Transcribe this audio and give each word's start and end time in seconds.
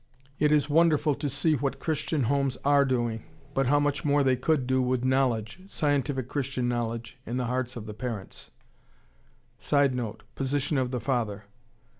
It 0.39 0.51
is 0.51 0.67
wonderful 0.67 1.13
to 1.13 1.29
see 1.29 1.53
what 1.53 1.77
Christian 1.77 2.23
homes 2.23 2.57
are 2.65 2.85
doing, 2.85 3.21
but 3.53 3.67
how 3.67 3.79
much 3.79 4.03
more 4.03 4.23
they 4.23 4.35
could 4.35 4.65
do 4.65 4.81
with 4.81 5.03
knowledge, 5.05 5.59
scientific 5.67 6.27
Christian 6.27 6.67
knowledge, 6.67 7.19
in 7.23 7.37
the 7.37 7.45
hearts 7.45 7.75
of 7.75 7.85
the 7.85 7.93
parents!" 7.93 8.49
[Sidenote: 9.59 10.23
Position 10.33 10.79
of 10.79 10.89
the 10.89 10.99
father. 11.01 11.43